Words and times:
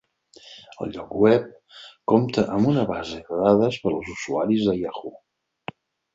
El 0.85 0.93
lloc 0.95 1.11
web 1.25 1.45
compte 2.13 2.45
amb 2.55 2.71
una 2.73 2.87
base 2.93 3.21
de 3.29 3.39
dades 3.43 3.79
per 3.85 3.93
als 3.93 4.11
usuaris 4.17 4.67
de 4.71 4.77
Yahoo! 4.81 5.15